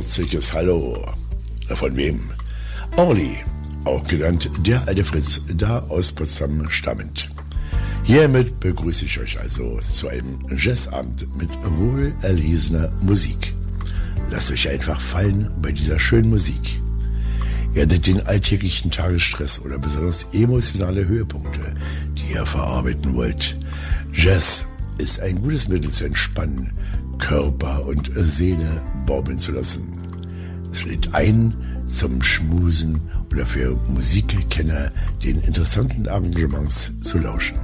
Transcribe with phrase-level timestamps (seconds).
[0.00, 1.06] herzliches Hallo.
[1.68, 2.30] Von wem?
[2.96, 3.36] Orly,
[3.84, 7.28] auch genannt der alte Fritz, da aus Potsdam stammend.
[8.04, 13.52] Hiermit begrüße ich euch also zu einem Jazzabend mit wohlerlesener Musik.
[14.30, 16.80] Lasst euch einfach fallen bei dieser schönen Musik.
[17.76, 21.74] Hattet den alltäglichen Tagesstress oder besonders emotionale Höhepunkte,
[22.14, 23.54] die ihr verarbeiten wollt.
[24.14, 24.64] Jazz
[24.96, 26.72] ist ein gutes Mittel zu entspannen,
[27.20, 29.92] Körper und Seele baumeln zu lassen.
[30.72, 31.54] Es lädt ein
[31.86, 34.90] zum Schmusen oder für Musikkenner
[35.22, 37.58] den interessanten Arrangements zu lauschen.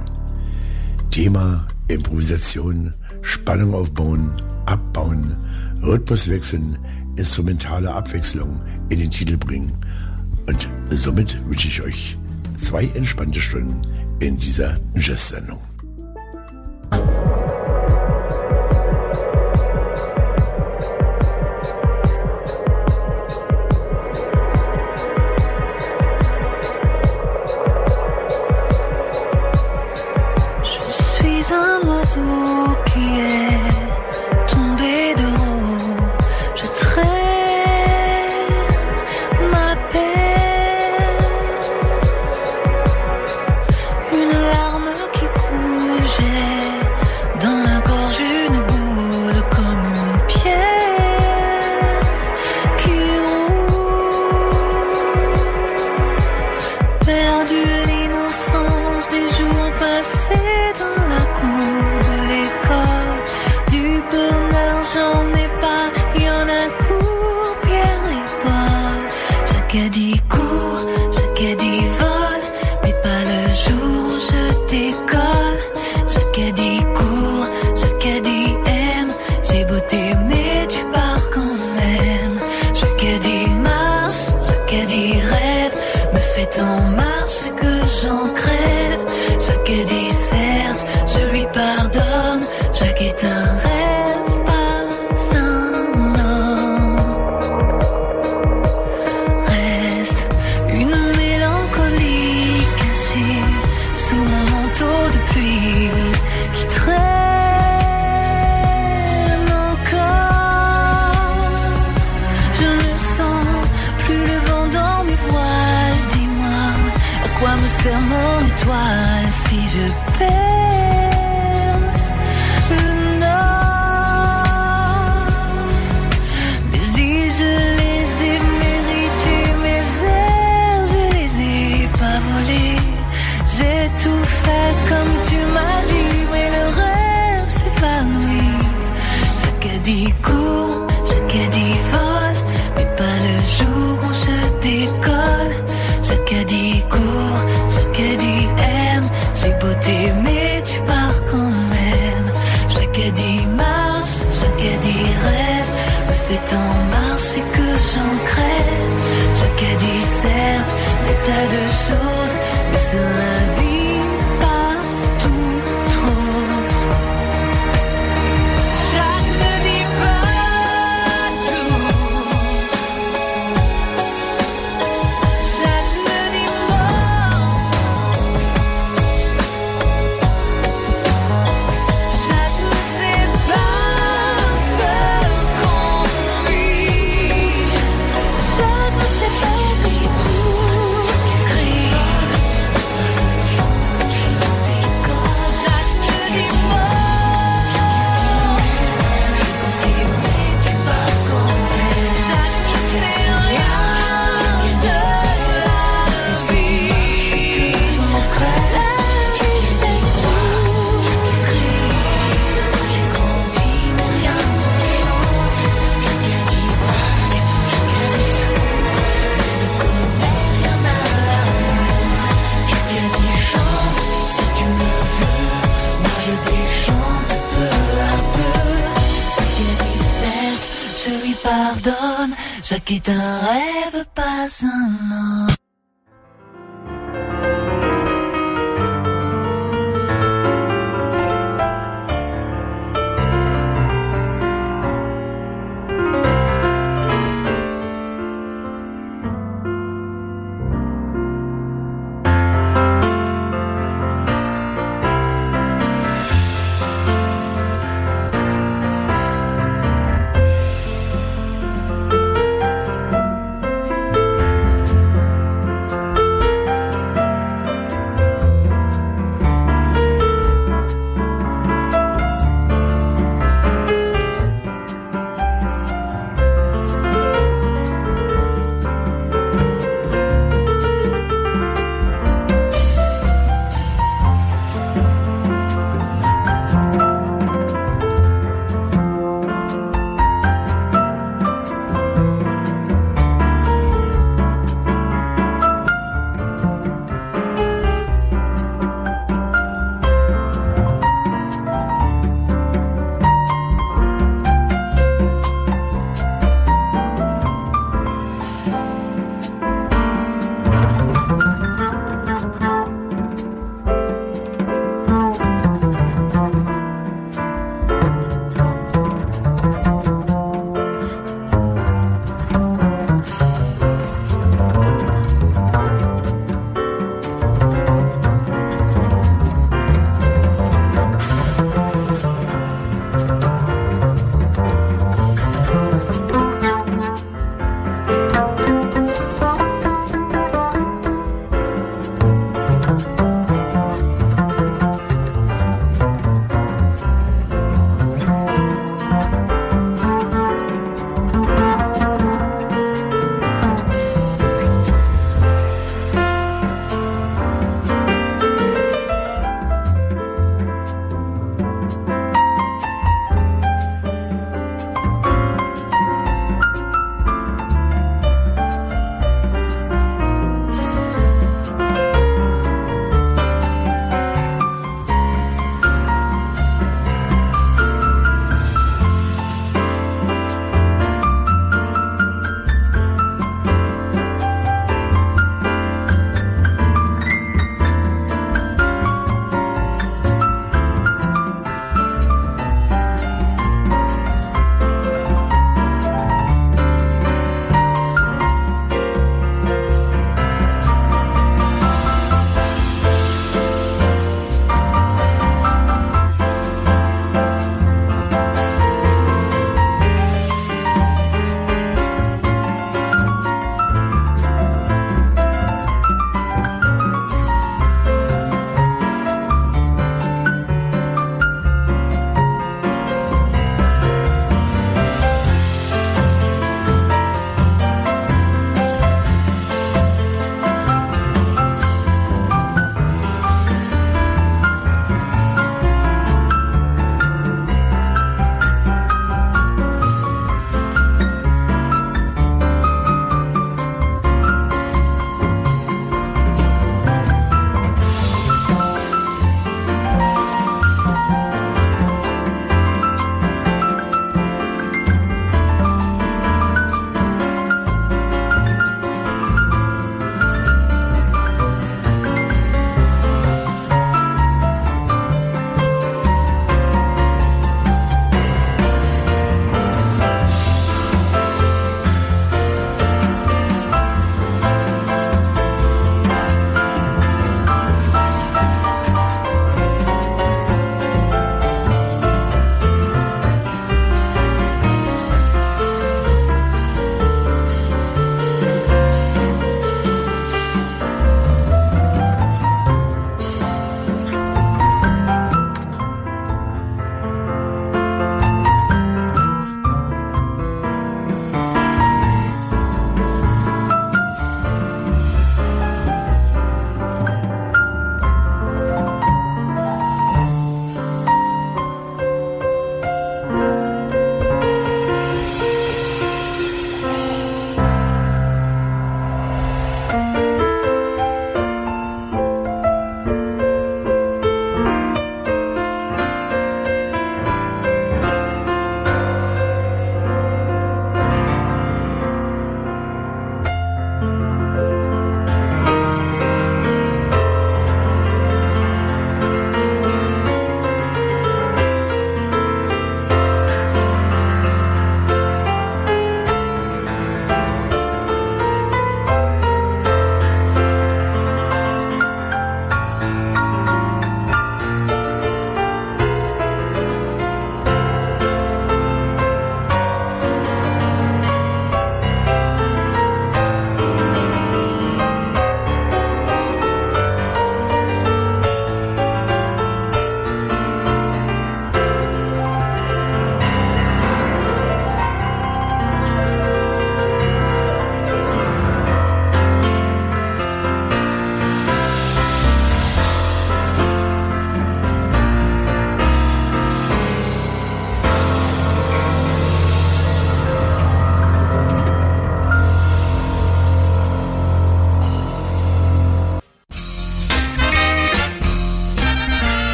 [1.11, 4.31] Thema Improvisation, Spannung aufbauen,
[4.65, 5.35] abbauen,
[5.81, 6.77] Rhythmus wechseln,
[7.15, 9.77] instrumentale Abwechslung in den Titel bringen.
[10.45, 12.17] Und somit wünsche ich euch
[12.57, 13.81] zwei entspannte Stunden
[14.19, 15.66] in dieser Jazz-Sendung.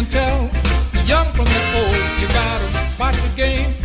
[0.00, 0.46] and tell
[0.92, 1.92] the young from the old.
[2.20, 3.79] You gotta watch the game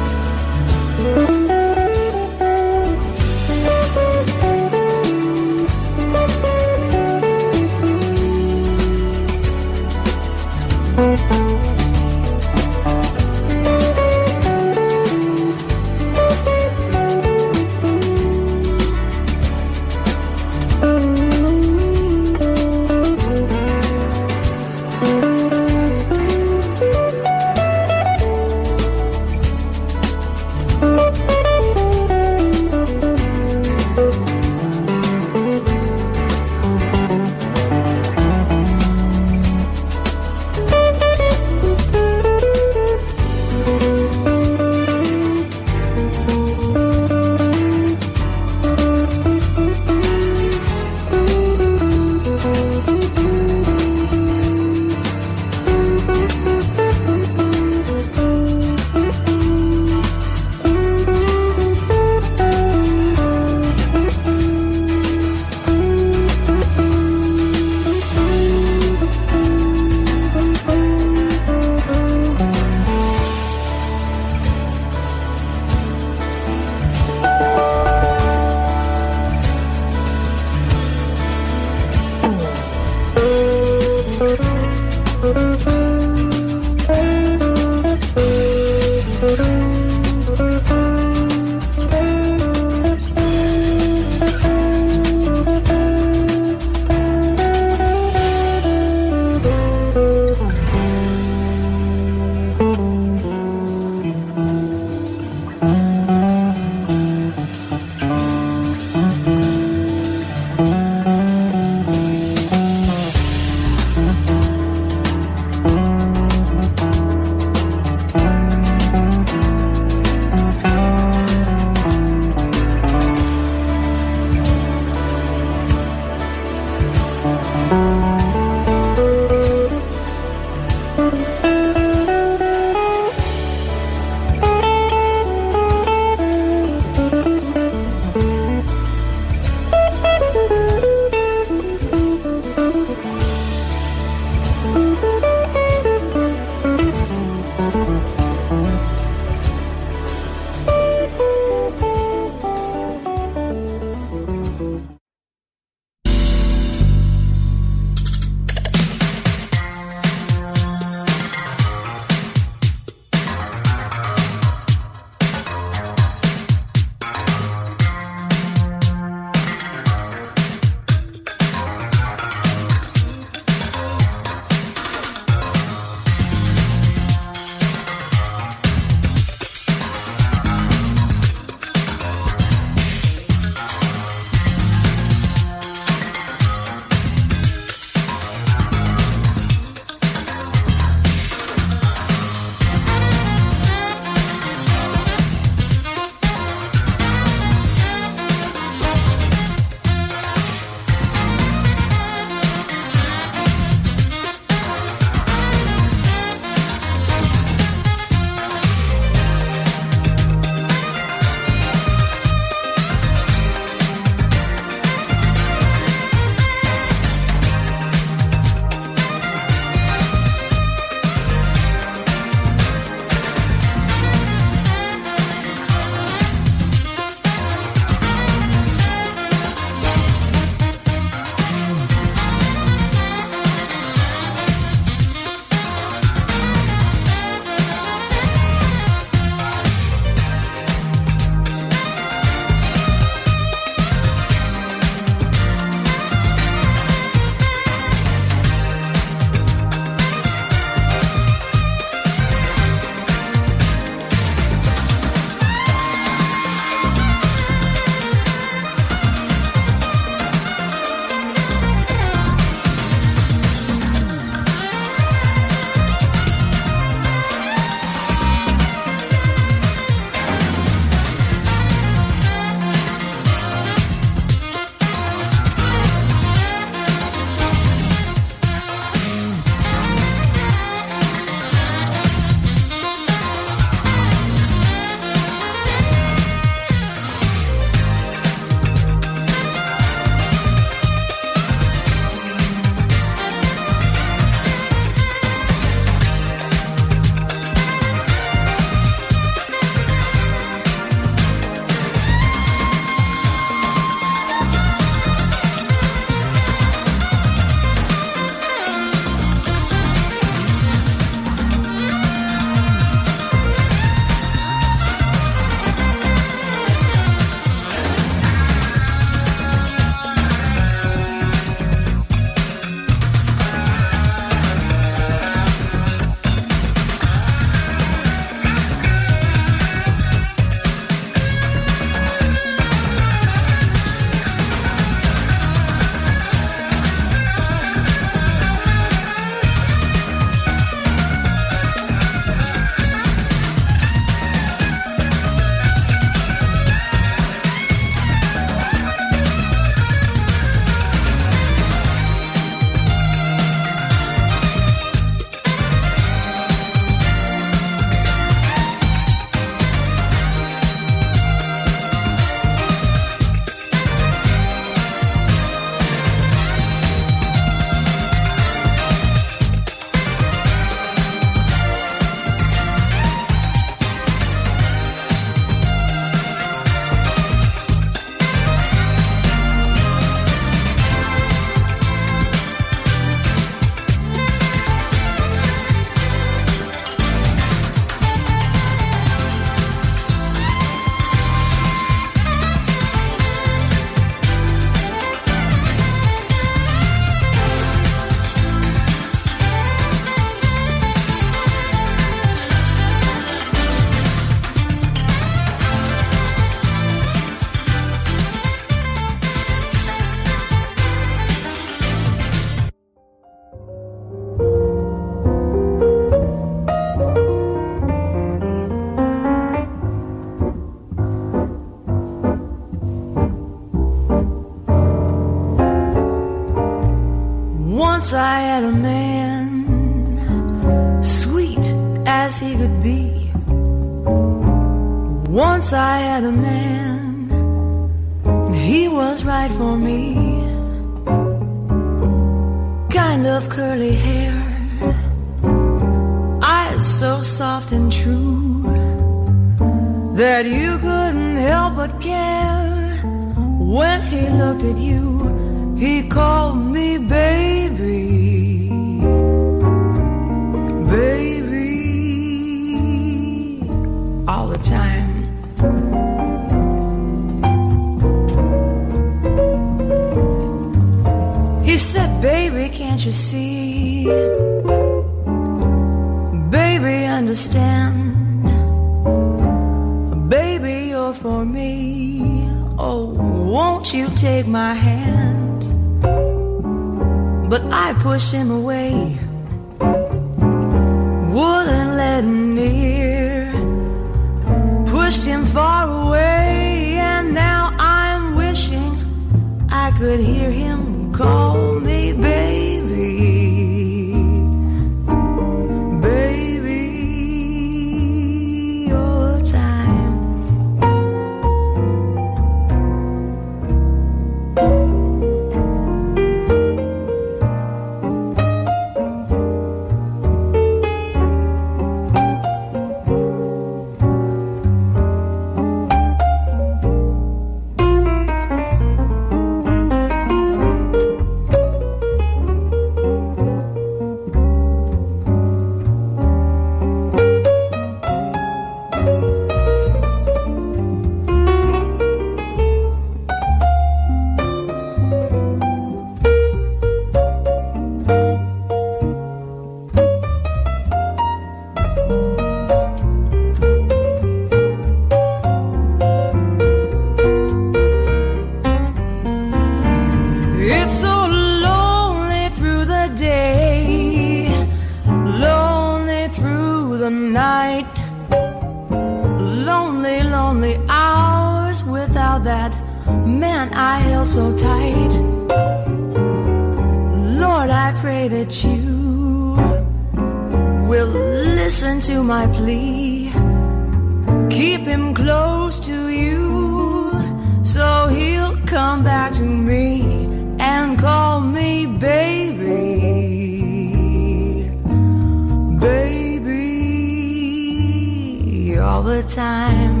[599.19, 600.00] Time.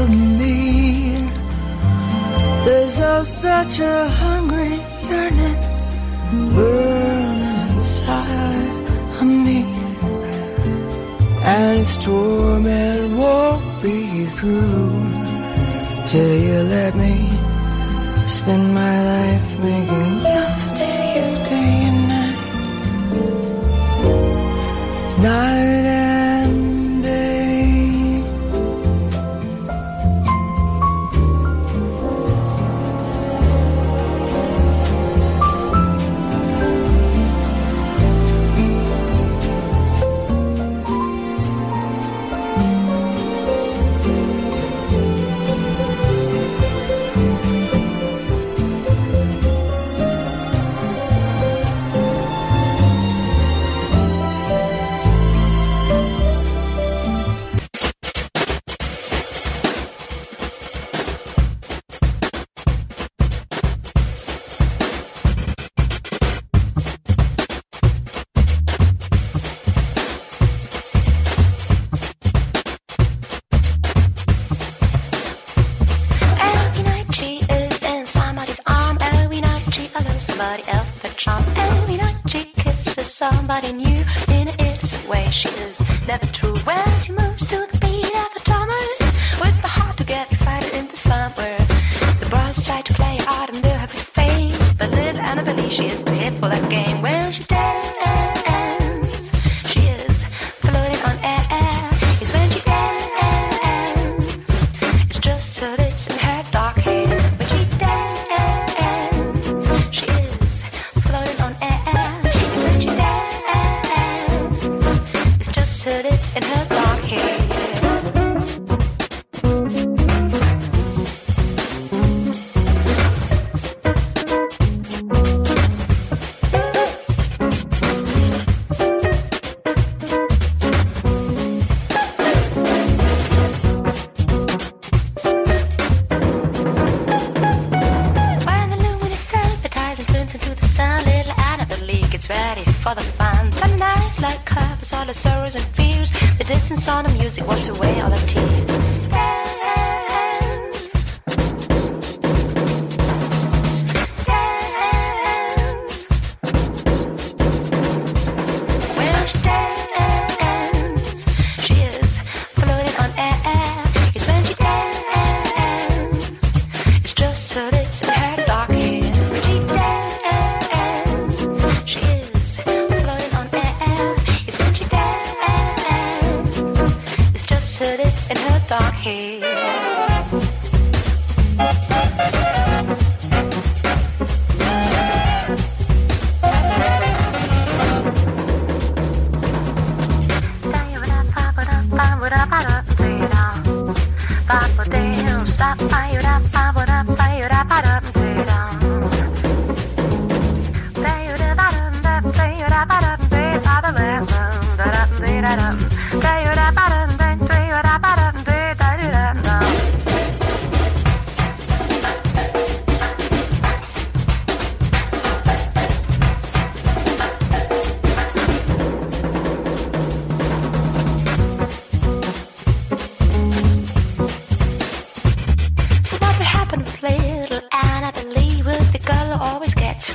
[0.00, 0.08] of
[0.40, 0.56] me.
[2.64, 4.74] There's oh such a hungry
[5.08, 5.58] yearning
[6.54, 8.76] burning inside
[9.20, 9.60] of me,
[11.54, 14.90] and its torment won't be through
[16.10, 17.14] till you let me
[18.36, 22.38] spend my life making love to you day and night,
[25.22, 26.05] night and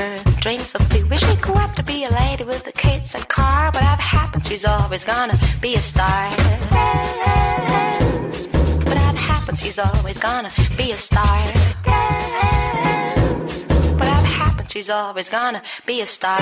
[0.01, 1.09] her dreams fulfilled.
[1.09, 3.99] Wish she grew up to be a lady with a kids and car, but I've
[3.99, 6.29] happened she's always gonna be a star.
[8.87, 11.37] But I've happened she's always gonna be a star.
[13.99, 16.39] But I've happened she's always gonna be a star.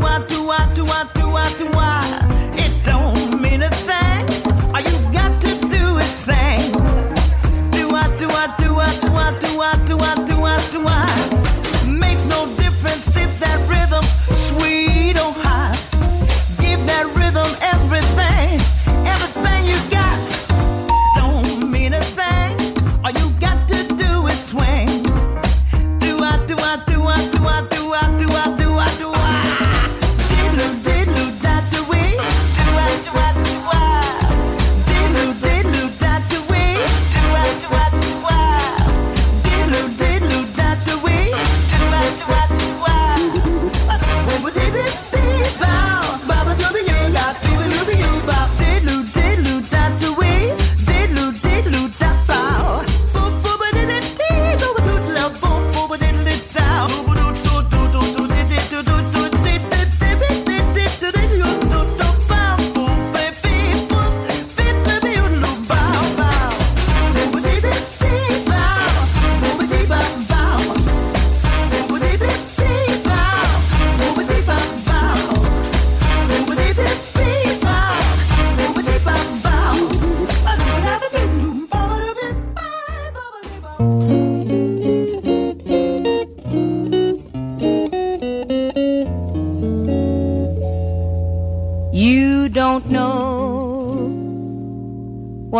[0.00, 0.75] what do I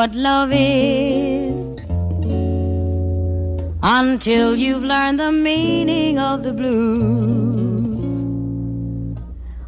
[0.06, 1.62] what love is
[3.82, 8.22] until you've learned the meaning of the blues.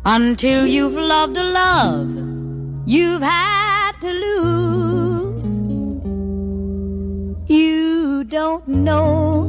[0.04, 2.08] Until you've loved a love
[2.86, 5.54] you've had to lose.
[7.48, 9.42] You don't know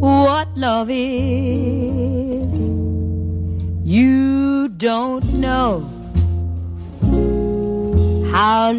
[0.00, 1.81] what love is.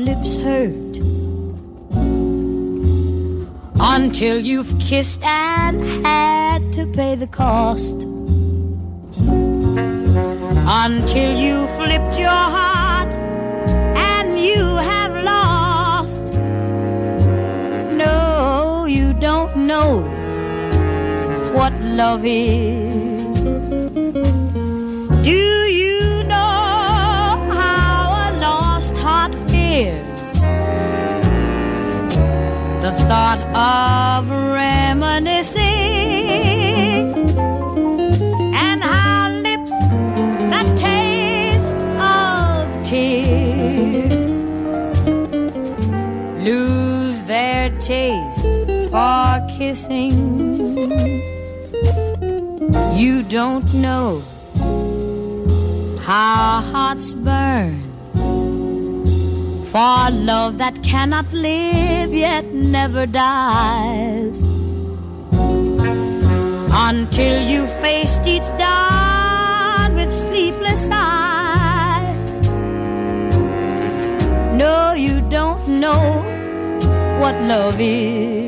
[0.05, 0.97] Lips hurt
[3.79, 8.03] until you've kissed and had to pay the cost.
[10.65, 13.13] Until you flipped your heart
[14.11, 16.33] and you have lost.
[18.03, 20.01] No, you don't know
[21.53, 23.39] what love is.
[25.23, 25.52] Do
[33.07, 35.63] thought of reminiscing
[38.55, 39.77] and how lips
[40.51, 44.33] that taste of tears
[46.45, 48.47] lose their taste
[48.91, 50.13] for kissing.
[52.95, 54.21] You don't know
[56.01, 57.81] how hearts burn
[59.73, 64.43] for love that cannot live yet never dies.
[66.87, 72.37] Until you faced each dawn with sleepless eyes.
[74.61, 76.05] No, you don't know
[77.19, 78.42] what love is.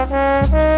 [0.00, 0.69] Música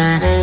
[0.00, 0.39] Mm-hmm.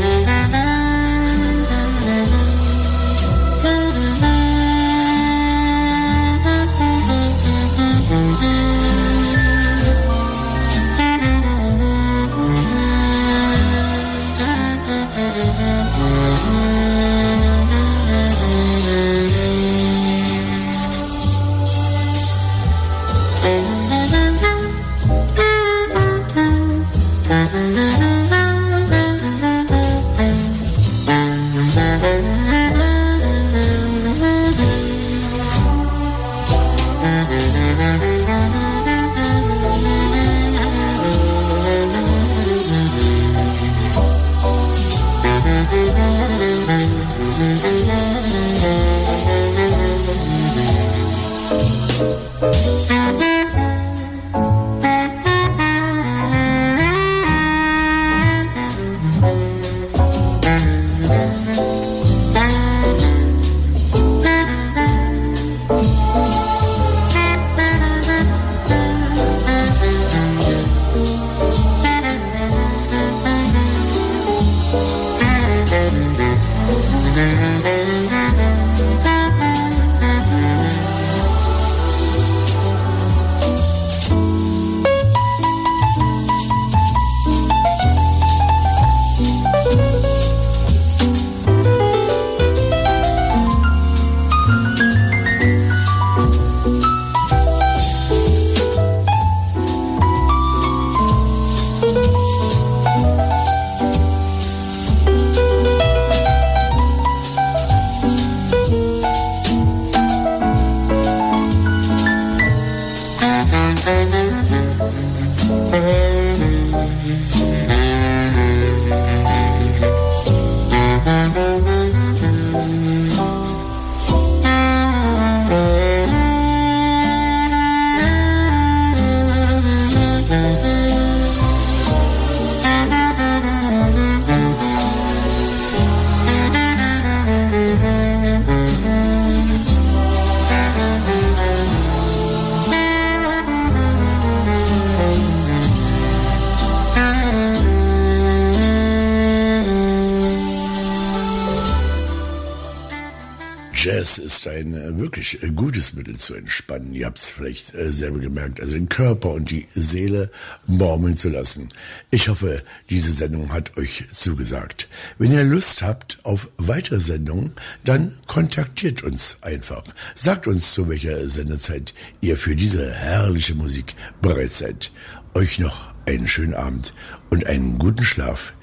[155.97, 156.93] Äh, gutes Mittel zu entspannen.
[156.93, 158.61] Ihr habt es vielleicht äh, selber gemerkt.
[158.61, 160.29] Also den Körper und die Seele
[160.67, 161.69] baumeln zu lassen.
[162.11, 164.87] Ich hoffe, diese Sendung hat euch zugesagt.
[165.17, 167.53] Wenn ihr Lust habt auf weitere Sendungen,
[167.83, 169.83] dann kontaktiert uns einfach.
[170.15, 174.91] Sagt uns, zu welcher Sendezeit ihr für diese herrliche Musik bereit seid.
[175.33, 176.93] Euch noch einen schönen Abend
[177.29, 178.53] und einen guten Schlaf.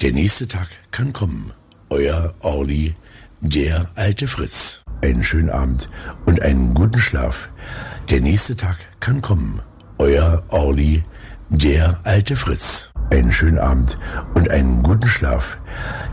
[0.00, 1.52] Der nächste Tag kann kommen.
[1.90, 2.94] Euer Orly,
[3.40, 5.90] der alte Fritz einen schönen Abend
[6.26, 7.48] und einen guten Schlaf.
[8.10, 9.60] Der nächste Tag kann kommen.
[9.98, 11.02] Euer Orly,
[11.48, 12.92] der alte Fritz.
[13.10, 13.98] Einen schönen Abend
[14.34, 15.58] und einen guten Schlaf.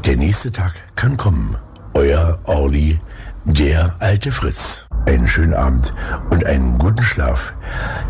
[0.05, 1.57] Der nächste Tag kann kommen.
[1.93, 2.97] Euer Orly,
[3.45, 4.87] der alte Fritz.
[5.05, 5.93] Einen schönen Abend
[6.29, 7.53] und einen guten Schlaf.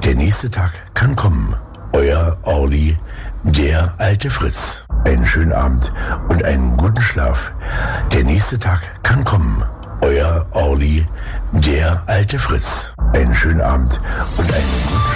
[0.04, 1.56] Der nächste Tag kann kommen.
[1.94, 2.98] Euer Orly,
[3.44, 4.86] der alte Fritz.
[5.06, 5.92] Einen schönen Abend
[6.30, 7.52] und einen guten Schlaf.
[8.14, 9.64] Der nächste Tag kann kommen.
[10.02, 11.06] Euer Orly,
[11.54, 12.94] der alte Fritz.
[13.14, 14.00] Einen schönen Abend
[14.38, 15.11] und einen guten